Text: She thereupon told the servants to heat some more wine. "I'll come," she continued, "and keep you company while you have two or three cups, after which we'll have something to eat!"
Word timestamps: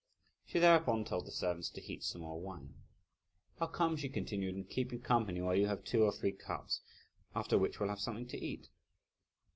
She 0.47 0.57
thereupon 0.57 1.05
told 1.05 1.27
the 1.27 1.31
servants 1.31 1.69
to 1.69 1.79
heat 1.79 2.03
some 2.03 2.21
more 2.21 2.41
wine. 2.41 2.73
"I'll 3.59 3.67
come," 3.67 3.95
she 3.97 4.09
continued, 4.09 4.55
"and 4.55 4.67
keep 4.67 4.91
you 4.91 4.97
company 4.97 5.41
while 5.41 5.53
you 5.55 5.67
have 5.67 5.83
two 5.83 6.03
or 6.03 6.11
three 6.11 6.31
cups, 6.31 6.81
after 7.35 7.55
which 7.59 7.79
we'll 7.79 7.89
have 7.89 7.99
something 8.01 8.25
to 8.29 8.43
eat!" 8.43 8.69